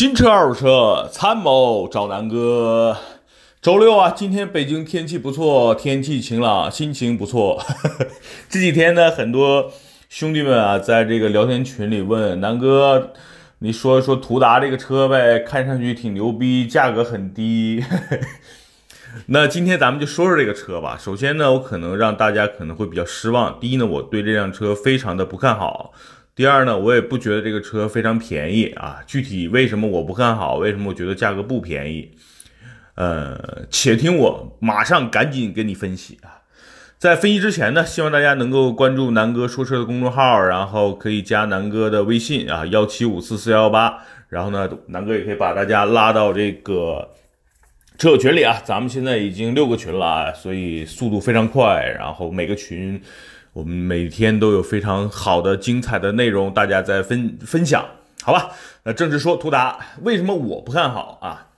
[0.00, 2.96] 新车二手车，参谋找南哥。
[3.60, 7.62] 周六啊，今天北京天气不错，天气晴朗，心情不错。
[8.48, 9.70] 这几天呢，很多
[10.08, 13.12] 兄弟们啊，在这个聊天群里问南哥，
[13.58, 17.84] 你说一说途达这个车呗，看上去挺牛逼，价格很低。
[19.26, 20.96] 那今天咱们就说说这个车吧。
[20.98, 23.60] 首先呢，我可能让大家可能会比较失望。
[23.60, 25.92] 第一呢，我对这辆车非常的不看好。
[26.40, 29.00] 第二呢，我也不觉得这个车非常便宜啊。
[29.06, 30.54] 具体为什么我不看好？
[30.54, 32.12] 为什么我觉得价格不便宜？
[32.94, 36.40] 呃，且听我马上赶紧给你分析啊。
[36.96, 43.98] 在分析之前呢，希望大家能够关注南哥说车的公众号，然后可以加南哥的微信啊，幺七五四四幺幺八。
[44.30, 47.06] 然后呢，南哥也可以把大家拉到这个
[47.98, 48.58] 车友群里啊。
[48.64, 51.84] 咱们现在已经六个群了啊，所以速度非常快。
[51.98, 52.98] 然后每个群。
[53.52, 57.84] 我们每天都有非常好的、精彩的内容，大家在分分享，
[58.22, 58.50] 好吧？
[58.84, 61.48] 那正式说，途达为什么我不看好啊？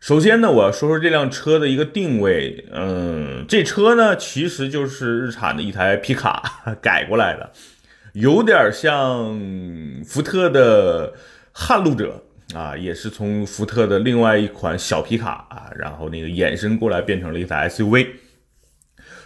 [0.00, 2.66] 首先呢，我要说说这辆车的一个定位。
[2.72, 7.50] 嗯，这车呢，其实就是日产的一台皮卡改过来的，
[8.12, 9.38] 有点像
[10.04, 11.14] 福特的
[11.52, 12.22] 撼路者
[12.54, 18.08] 啊，也是从福特的另外一款小皮卡啊，然后那个衍生过来变成了一台 SUV。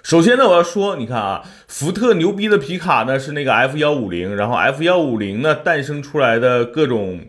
[0.02, 7.20] 首先呢，我要说，你看啊，福特牛逼的皮卡呢是那个 F 幺五零，然后 F 幺五零呢诞生出来的各种，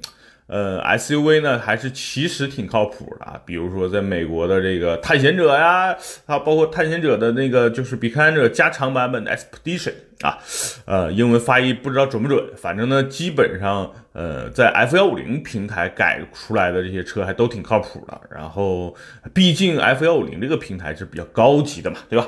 [0.51, 5.95] 呃 SUV 呢还是其实挺靠谱的，比如说在美国的这个探险者呀，
[6.27, 10.37] 还有包括探险者的那个就是比探者加长版本的 Expedition 啊，
[10.83, 18.93] 呃，英文发音不知道准不准，反正呢，基本上呃在 F 幺五零平台改出来的这些车还都挺靠谱的，然后
[19.33, 22.27] 毕竟 F 幺五零这个平台是比较高级的嘛，对吧？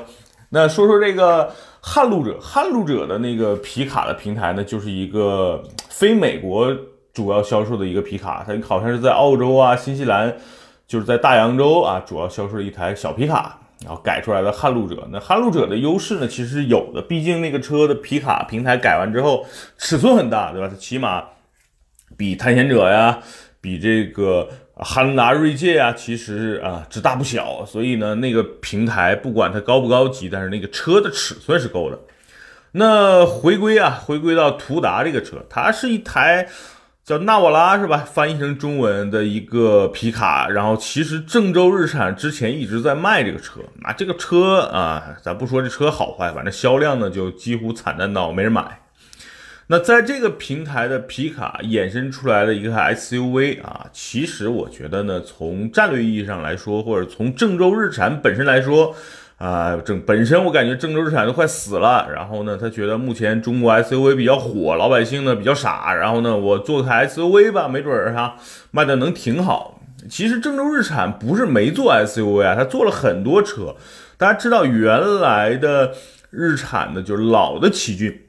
[0.50, 6.74] 那说说这个撼路者，撼路者的那个皮卡的平台呢，就是一个非美国
[7.14, 10.36] 主要销售的一个皮卡，它好像是在澳洲啊、新西兰，
[10.86, 15.08] 就是在大洋洲啊主要销售一台小皮卡，然后改出来的撼路者。
[15.10, 19.46] 那撼路者的优势呢，其实有的，毕竟那个车的皮卡平台改完之后，
[19.78, 20.68] 尺寸很大，对吧？
[20.68, 21.24] 它起码
[22.16, 23.20] 比探险者呀，
[23.60, 24.48] 比这个。
[24.76, 32.00] 汉兰达、锐界啊，其实啊只大不小，所以呢，那个平台不管它高不高级，但是那个车的尺寸是够的。
[32.72, 36.48] 那回归啊，回归到途达这个车，它是一台
[37.04, 37.98] 叫纳瓦拉是吧？
[37.98, 40.48] 翻译成中文的一个皮卡。
[40.48, 48.80] 然后其实郑州日产之前一直在卖这个车，那这个车啊，咱不说这车好坏，反正销量呢就几乎惨淡到没人买。
[49.66, 58.96] 那在这个平台的皮卡衍生出来的一个 SUV 啊，其实我觉得呢，从战略意义上来说，或者从郑州日产本身来说，
[59.36, 62.08] 啊，正本身我感觉郑州日产都快死了。
[62.14, 65.92] 然后呢，他觉得目前中国 SUV 比较火，老百姓呢比较傻。
[65.92, 68.36] 然后呢，我做台 SUV 吧，没准儿哈
[68.70, 69.80] 卖的能挺好。
[70.08, 73.74] 其实郑州日产不是没做 SUV 啊，他做了很多车。
[74.16, 75.92] 大家知道原来的
[76.30, 78.20] 日产呢就是老的奇骏。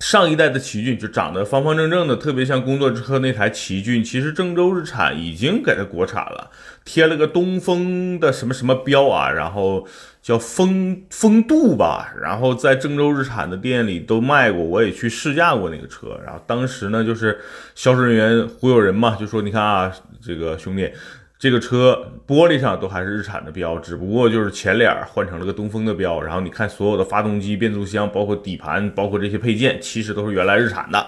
[0.00, 4.02] 上一代的奇骏就长得方方正正的，特别像工作车那台奇骏。
[4.02, 6.50] 其实郑州日产已经给它国产了，
[6.84, 9.86] 贴了个东风的什么什么标啊，然后
[10.22, 12.14] 叫风风度吧。
[12.20, 16.18] 然后在郑州日产的店里都卖过，我也去试驾过那个车。
[16.24, 17.40] 然后当时呢，就是
[17.74, 19.92] 销售人员忽悠人嘛，就说你看啊，
[20.24, 20.88] 这个兄弟。
[21.38, 26.20] 这个车玻璃上都还是日产的标，只不过就是前脸换成了个东风的标。
[26.20, 31.06] 然后你看所有的发动机、变速箱，包括底盘，包括这些配件，其实都是原来日产的。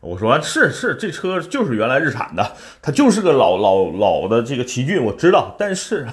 [0.00, 2.52] 我说是是，这车就是原来日产的，
[2.82, 5.56] 它就是个老老老的这个奇骏，我知道。
[5.58, 6.06] 但是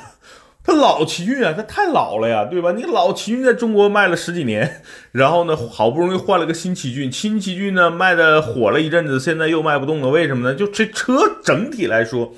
[0.64, 2.72] 它老奇骏啊，它太老了呀，对吧？
[2.72, 10.56] 你老奇骏在中国卖了十几年，然后呢，好不容易换了个新奇骏，新奇骏呢卖的火了一阵子，现在又卖不动了，为什么呢？
[10.56, 12.34] 就这车整体来说。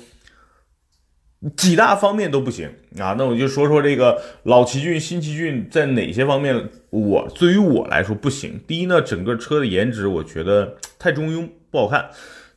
[1.56, 2.70] 几大方面都不行
[3.00, 8.60] 啊，那我就说说这个老奇骏、新奇骏在哪些方面，我对于我来说不行。
[8.66, 12.10] 第一呢，整个车的颜值我觉得太中庸，不好看。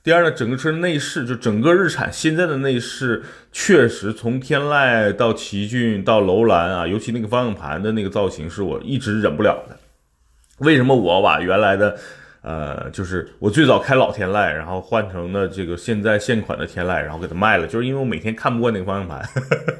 [0.04, 9.77] 第二呢，整个车内饰就整个日产现在的内饰，确实从天籁到奇骏到楼兰啊，尤其那个方向盘的那个造型是我一直忍不了的。
[10.59, 11.98] 为什么我把原来的？
[12.45, 19.19] 呃，就是我最早开老天籁，然后换成了这个现在现款的天籁，然后给它卖了，就是因为我每天看不惯那个方向盘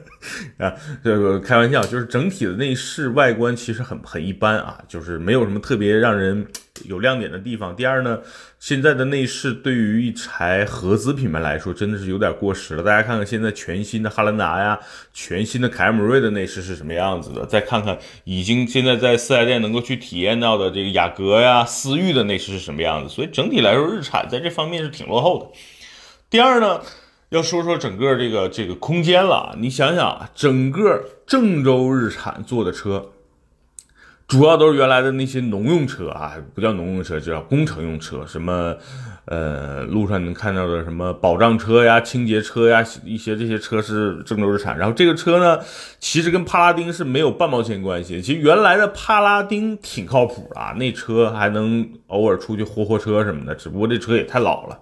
[0.58, 0.74] 啊，
[1.04, 6.44] 这个开玩笑，就是整体的内饰外观其实很很一般啊，就是没有什么特别让人。
[6.84, 7.76] 有亮点的地方。
[7.76, 8.20] 第二呢，
[8.60, 12.84] 现在的内饰对于一台合资品牌来说，真的是有点过时了。
[12.84, 14.78] 大家看看现在全新的汉兰达呀，
[15.14, 17.46] 全新的凯美瑞的内饰是什么样子的？
[17.46, 23.10] 再看看已经现在在四 S 店能够去体验到的这个雅阁呀、思域的内饰是什么样子？
[23.10, 25.60] 所以整体来说，日产在这方面是挺落后的。
[26.30, 26.82] 第二呢，
[27.30, 29.56] 要说说整个这个这个空间了。
[29.60, 33.12] 你想想，整个郑州日产做的车。
[34.28, 38.26] 主要都是原来的那些农用车啊，不叫农用车，就叫工程用车。
[38.26, 38.76] 什么，
[39.26, 44.76] 呃，路上能看到的什么保障车呀、清洁车呀，一些这些车是郑州日产。
[44.80, 45.60] 然后这个车呢，
[46.00, 48.20] 其实跟帕拉丁是没有半毛钱关系。
[48.20, 53.54] 其实原来的帕拉丁挺靠谱啊，那车还能偶尔出去货货车什么的。
[53.54, 54.80] 只不过这车也太老了。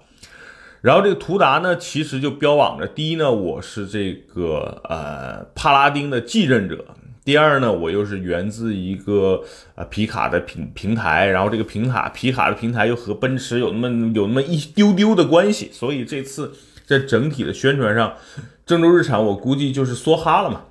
[0.80, 6.86] 然后这个途达呢，其实就标榜着：第一呢，我是这个呃帕拉丁的继任者。
[7.26, 9.42] 第二呢，我又是源自一个
[9.76, 16.52] 呃皮卡的平平台，然后这个平卡皮卡的平台又和奔驰有那么有那么一丢丢的关系，所以这次
[16.86, 18.14] 在整体的宣传上，
[18.66, 20.64] 郑州日产我估计就是梭哈了嘛，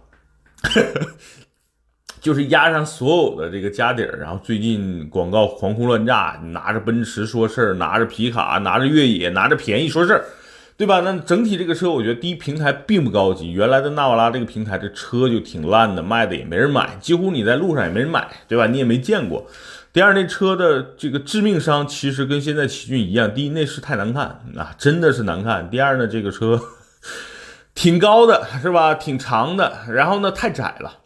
[2.21, 10.25] 就是压上所有的这个家底儿，然后最近广告狂轰乱炸，拿着奔驰说事儿，拿着皮卡，拿着越野，拿着便宜说事儿。
[10.83, 10.99] 对吧？
[11.03, 13.53] 那整体这个车，我觉得第一平台并不高级。
[13.53, 18.67] 原来的纳瓦拉这个平台，这车就挺烂的，卖的也没人买，几乎你在路上也没人买，对吧？
[18.67, 19.47] 你也没见过。
[19.93, 24.25] 第二，那车的这个致命伤其实跟现在奇骏一样，第一内饰太难看
[24.57, 25.71] 啊，真的是难看。
[25.71, 26.61] 第二呢，这个车
[27.77, 28.93] 挺高的，是吧？
[28.97, 31.02] 挺长的，然后呢，太窄了。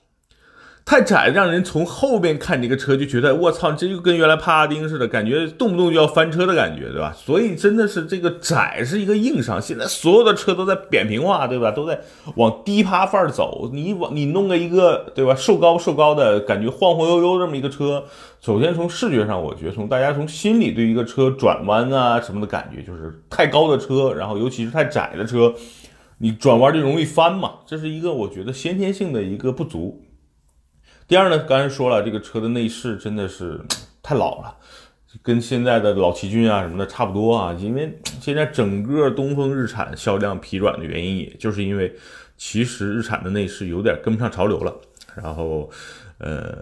[0.88, 7.12] 太窄，让人从后边看这个车就觉得我操，这就跟原来帕拉丁似的，感觉动不动就要翻车的感觉，对吧？
[7.12, 9.60] 所以真的是这个窄是一个硬伤。
[9.60, 11.72] 现在所有的车都在扁平化，对吧？
[11.72, 11.98] 都在
[12.36, 13.68] 往低趴范儿走。
[13.72, 15.34] 你往你弄个一个，对吧？
[15.34, 18.04] 瘦高瘦高的感觉晃晃悠悠这么一个车，
[18.40, 25.52] 首先从视觉上，我觉得从大家从心里对一个车转弯啊什么的感觉，就是太高的车，然后尤其是太窄的车，
[26.18, 27.54] 你转弯就容易翻嘛。
[27.66, 30.00] 这是一个我觉得先天性的一个不足。
[31.08, 33.60] 第二呢，刚才说了，这个车的内饰真的是
[34.02, 34.56] 太老了，
[35.22, 37.56] 跟现在的老奇骏啊什么的差不多啊。
[37.60, 41.94] 因为现在整个东风日产销量疲软的原因，也就是因为
[42.36, 44.74] 其实日产的内饰有点跟不上潮流了。
[45.14, 45.70] 然后，
[46.18, 46.52] 呃，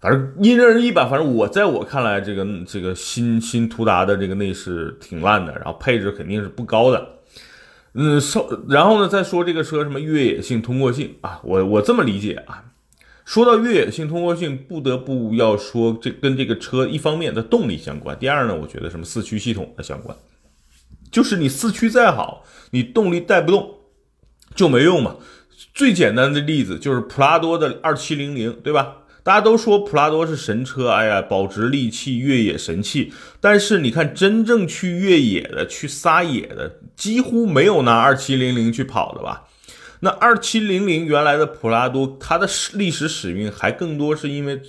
[0.00, 1.06] 反正因人而异吧。
[1.08, 7.10] 反正我在我看来，这个这个新新途达的这个内饰挺烂的，然后配置肯定是不高的。
[7.94, 12.64] 嗯，稍然后呢，再说这个车什么越野性、通过性啊，我我这么理解啊。
[13.26, 18.16] 说到越野性、通过性，不得不要说这跟这个车一方面的动力相关。
[18.18, 20.16] 第二呢，我觉得什么四驱系统的相关，
[21.10, 23.68] 就是你四驱再好，你动力带不动
[24.54, 25.16] 就没用嘛。
[25.74, 28.98] 最简单的例子就是普拉多的二七零零，对吧？
[29.24, 33.12] 大家都说普拉多是神车，哎呀，保值利器、越野神器。
[33.40, 39.48] 但是你看，真正去越野的、去撒野的，几乎没有拿二七零零去跑的吧？
[40.00, 44.60] 那二七零零原来的普拉多，它的历史使命还更多是因为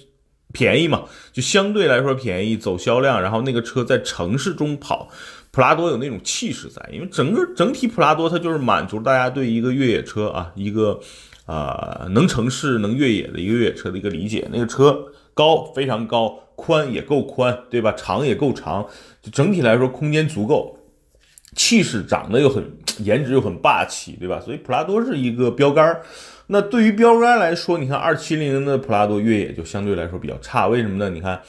[0.54, 1.04] 便宜嘛，
[1.34, 5.10] 就相对来说便宜，走销量，然后那个车在城市中跑，
[5.52, 11.00] 普拉多有那种气势在，因为整个整体普拉多它就是满足大家对一个越野车啊，一个
[11.46, 14.98] 啊能城市能越野的一个越野车的一个理解，那个车
[15.34, 17.92] 高非常高，宽也够宽，对吧？
[17.92, 18.88] 长也够长，
[19.22, 20.77] 就整体来说空间足够。
[21.58, 22.64] 气势长得又很，
[23.00, 24.40] 颜值又很霸气，对吧？
[24.40, 26.02] 所以普拉多是一个标杆儿。
[26.50, 31.10] 那对于标杆来说，你看二七零的普拉多越野就相对来说比较差，为什么呢？
[31.10, 31.42] 你看，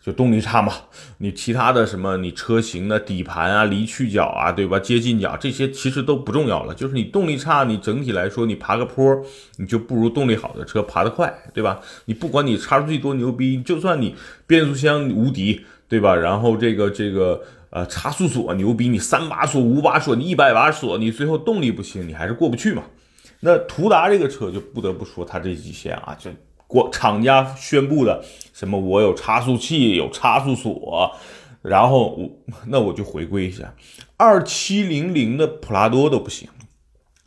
[0.00, 0.72] 就动力差嘛。
[1.18, 4.78] 你其他的什么，你车型的底盘啊、离去角啊，对吧？
[4.78, 9.20] 接近角这些其实都不重要了，就是你动力差，你整体来说你爬个坡，
[9.56, 11.80] 你就不如动力好的车爬得快，对吧？
[12.04, 14.14] 你不管你差出去多牛逼，就算你
[14.46, 16.14] 变速箱无敌，对吧？
[16.14, 17.42] 然后这个这个。
[17.70, 22.82] 呃，差速锁牛逼，你三把锁、五把锁，你一百把锁，你最后动力不行，你还是过不去嘛。
[23.40, 26.30] 那途达这个车就不得不说它这几线啊，就
[26.66, 31.14] 国厂家宣布的什么我有差速器、有差速锁，
[31.62, 32.30] 然后我
[32.66, 33.74] 那我就回归一下，
[34.16, 36.48] 二七零零的普拉多都不行，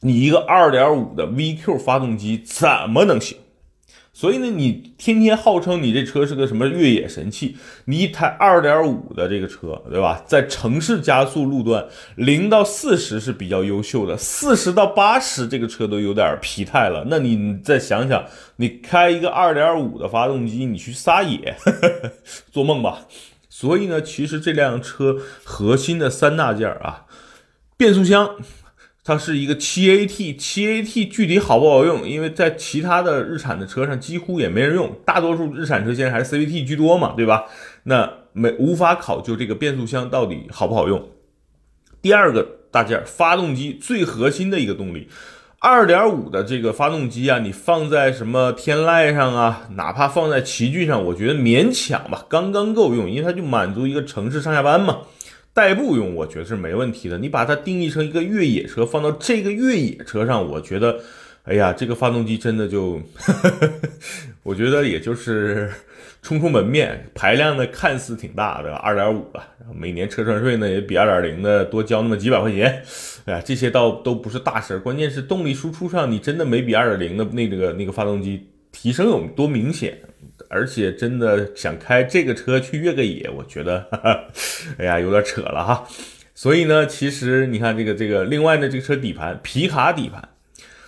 [0.02, 3.38] 你一个二点五的 VQ 发动机怎么能行？
[4.14, 7.56] 所以呢，你天天号称你这车是个什么越野神器？
[7.86, 10.22] 你一台二点五的这个车，对吧？
[10.28, 17.06] 在城市加速路段，零到四十是比较优秀的，四十到八十这个车都有点疲态了。
[17.08, 18.26] 那你再想想，
[18.58, 21.56] 你开一个二点五的发动机，你去撒野，
[22.52, 23.08] 做梦吧！
[23.50, 27.06] 所以呢，其实这辆车核心的三大件啊，
[27.78, 28.36] 变速箱。
[29.04, 32.08] 它是一个七 AT，七 AT 具体好不好用？
[32.08, 37.46] 因为在其他的日产的车上几乎也没人用，大多数日产车现在还是 CVT 居多嘛，对吧？
[37.84, 41.10] 那没无法考究这个变速箱到底好不好用。
[42.00, 45.08] 第二个大件，发动机最核心的一个动力，
[45.58, 55.00] 二点五的这个发动机啊，你放在什么天籁上啊，哪怕放在奇骏上，我觉得勉强吧，刚刚够用，因为它就满足一个城市上下班嘛。
[55.54, 57.18] 代步用，我觉得是没问题的。
[57.18, 61.00] 你把它定义成一个越野车，放到这个越野车上，我觉得，
[61.44, 63.02] 哎呀，这个发动机真的就，
[64.44, 65.70] 我觉得也就是
[66.22, 72.82] 充充门面，排量呢看似挺大的，二点五吧，然后每年车船税呢也比二点零的多交那么几百块钱，
[73.26, 80.00] 哎呀，这些倒都不是大事儿，关键是动力输出上你真的没比二点零的那个那个发动机提升有多明显。
[80.52, 84.24] 而且真的想开这个车去越个野，我觉得，哈哈，
[84.78, 85.88] 哎呀，有点扯了哈。
[86.36, 90.28] 所以呢，其实你看这个这个，另外呢，这个车底盘皮卡底盘。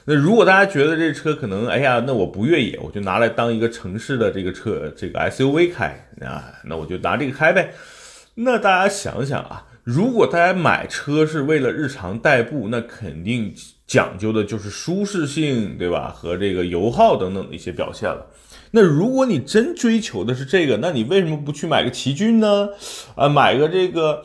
[0.06, 7.74] 那如果大家觉得这车可能，哎呀，那我不越野，我就拿来当一个城市的这个车，这个 SUV 开啊，那我就拿这个开呗。
[8.36, 13.54] 那大家想想啊，如果大家买车是为了日常代步，那肯定
[13.88, 16.10] 讲究的就是舒适性，对吧？
[16.10, 18.26] 和这个油耗等等的一些表现了。
[18.76, 22.70] 那如果你真追求的是这个，那你为什么不去买个奇骏呢？
[23.16, 24.24] 啊，买个这个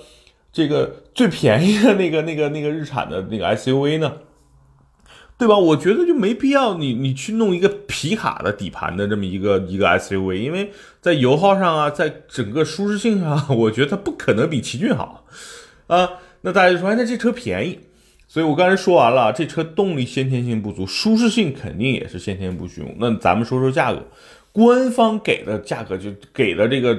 [0.51, 4.15] 这个最便宜的那个那个那个日产的那个 SUV 呢？
[5.37, 5.57] 对吧？
[5.57, 15.27] 我觉得就没必要你你去弄一个皮卡的底盘的这么一个一个 SUV，因为在油耗上啊，在整个舒适性上， 我觉得它不可能比奇骏好
[15.89, 16.09] 啊。
[16.41, 17.81] 那大家就说，哎，那这车便宜。
[18.31, 22.83] 所以我刚才说完了，这车动力先天性不足，舒适性肯定也是先天不足。
[22.99, 24.03] 那咱们说说价格。
[24.59, 26.93] 官方给的价格就给的这个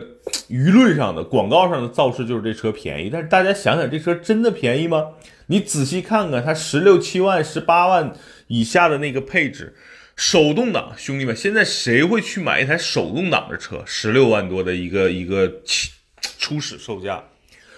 [0.48, 5.08] 舆论上的广告上的造势就是这车便宜，但是大家想想这车真的便宜吗？
[5.48, 8.14] 你仔细看看它十六七万、十八万
[8.48, 9.76] 以下的那个配置，
[10.16, 13.84] 手动挡，兄弟们，现在谁会去买一台手动挡的车？
[13.86, 15.92] 十六万多的一个一个起
[16.38, 17.22] 初始售价。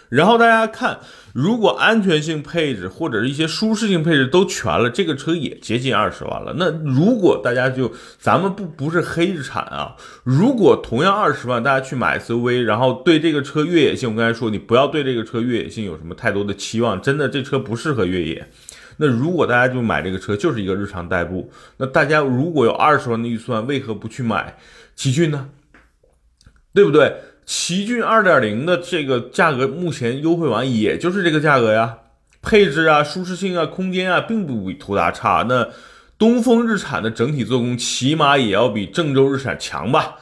[0.10, 1.00] 然后大家看，
[1.34, 6.54] 如果安全性配置或者是一些舒适性配置都全了，这个车也接近二十万了。
[6.58, 18.48] 那如果大家就咱们不不是黑日产啊，如果同样二十万，大家去买 SUV，然后对这个车越野性，我刚才说你不要对这个车越野性有什么太多的期望，真的这车不适合越野。
[18.98, 24.58] 那如果大家就买这个车就是一个日常代步，那大家如果有二十万的预算，为何不去买
[24.96, 25.50] 奇骏呢？
[26.74, 27.14] 对不对？
[27.46, 31.98] 奇骏二点零的这个价格目前优惠完，也就是这个价格呀，
[32.42, 35.46] 配置啊、舒适性啊、空间啊，并不比途达差。
[35.50, 35.68] 那
[36.18, 40.18] 东风日产的整体做工起码也要比郑州日产强吧，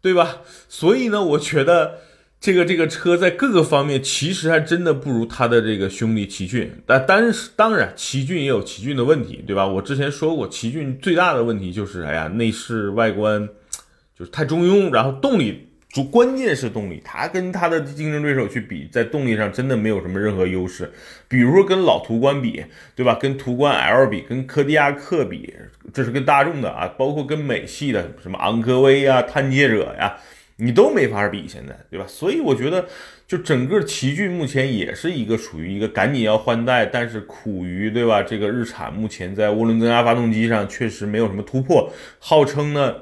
[0.00, 0.38] 对吧？
[0.68, 1.98] 所以呢，我觉得
[2.40, 6.82] 这个这个车在各个方面其实还真的不如它的这个兄弟奇骏。
[6.86, 9.66] 但但是当然，奇骏也有奇骏的问题，对吧？
[9.66, 13.46] 我之前说过，奇骏最大的问题就是，哎呀，内饰外观
[14.18, 15.68] 就是太中庸，然后动力。
[15.92, 20.90] 主关键是动力，它跟它的竞争对手去比，在动力上真的没有什么任何优势。
[21.28, 22.64] 比如说跟老途观比，
[22.96, 23.14] 对吧？
[23.20, 25.52] 跟途观 L 比，跟柯迪亚克比，
[25.92, 30.16] 这是跟大众的啊，包括跟美系的什么昂科威呀、探界者呀，
[30.56, 32.06] 你都没法比，现在，对吧？
[32.08, 32.86] 所以我觉得，
[33.26, 38.22] 就整个奇骏目前也是一个属于一个赶紧要换代，但是苦于，对吧？
[38.22, 42.94] 这个日产目前在涡轮增压发动机上确实没有什么突破，号称呢。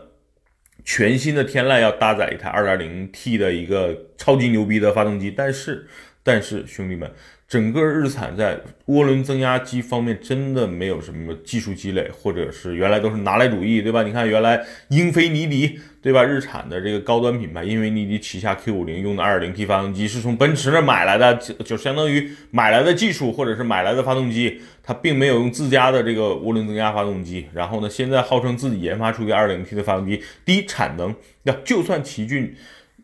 [0.84, 5.86] 全新的天籁要搭载一台 2.0T 的一个超级牛逼的发动机，但是，
[6.22, 7.10] 但是兄弟们。
[7.50, 14.04] 整个日产在涡轮增压机方面真的没有什么技术积累，或者是原来都是拿来主义，对吧？
[14.04, 16.22] 你看原来英菲尼迪，对吧？
[16.22, 27.48] 日产的这个高端品牌，英菲尼迪旗下 Q50 用的 2.0T 发动机是从奔驰那买来的，就相当于买来的技术或者是买来的发动机，它并没有用自家的这个涡轮增压发动机。
[27.52, 32.54] 然后呢，现在号称自己研发出一个 2.0T 的发动机，低产能，那就算奇骏。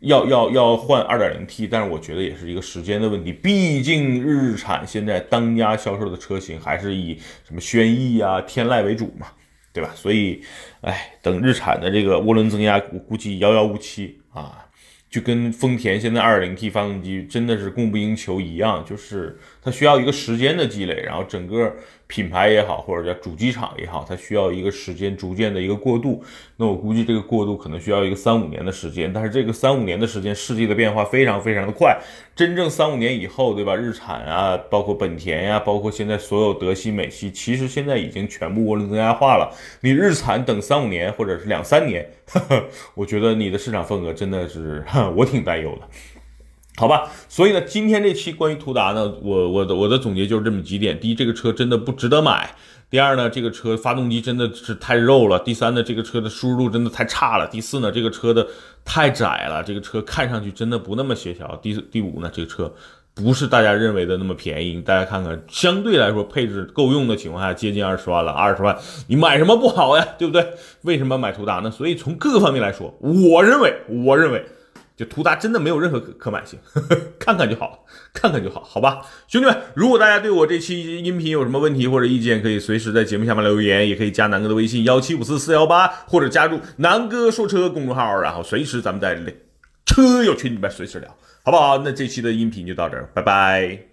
[0.01, 3.31] 要要要换二点零 T，但是我觉得也是一个时间的问题。
[3.33, 9.27] 毕竟日产现在当家销售的车型还是以什么轩逸啊、天籁为主嘛，
[9.73, 9.91] 对吧？
[9.95, 10.41] 所以，
[10.81, 14.63] 哎，等日产的这个涡轮增压，我估计遥遥无期啊。
[15.09, 21.69] 就跟丰田现在二点零 T 发动机真的是供不应求一样，就是它需要一个时间的积累，然后整个
[22.07, 26.23] 品牌也好，或者叫主机厂也好，它需要一个时间逐渐的一个过渡。
[26.55, 31.99] 那我估计这个过渡可能需要一个三五年的时间，但是这个三五年的时间，世界的变化非常非常的快。
[32.33, 33.75] 真正三五年以后，对吧？
[33.75, 39.53] 日产啊，包括本田呀，包括现在所有德系、美系，其实现在已经全部涡轮增压化了。
[39.81, 42.09] 你日产等三五年或者是两三年。
[42.27, 44.81] 呵呵，我觉得你的市场份额真的是，
[45.13, 45.87] 我挺担忧的，
[46.79, 47.09] 好吧？
[47.27, 52.47] 所以呢，今天这期关于途达呢，我我的我的总结就是这么几点：第一，这个车真的不值得买；
[52.89, 58.45] 第二呢，这个车发动机真的是太肉了；第三呢，这个车的舒适度真的太差了；第四呢，这个车的
[58.85, 62.71] 太窄了，这个车看上去真的不那么协调；第第五呢，这个车。
[63.15, 68.31] 不是大家认为的那么便宜，大家看看，相对来说配置够用的情况下，接近二十万了。
[68.31, 70.07] 二十万，你买什么不好呀？
[70.19, 70.47] 对不对？
[70.83, 71.71] 为什么买途达呢？
[71.71, 73.73] 所以从各个方面来说，我认为，
[74.05, 74.45] 我认为
[74.97, 89.15] 就图达真的没有任何可可买性呵呵， 看看就好，看看就好，好吧，兄弟们，如果大家对我这期音频有什么问题或者意见，可以随时在节目下方留言，也可以加南哥的微信幺七五四四幺八，或者加入南哥说车公众号，然后随时咱们在
[89.85, 91.77] 车友群里面随时聊，好不好？
[91.77, 93.86] 那这期的音频就到这儿，拜拜。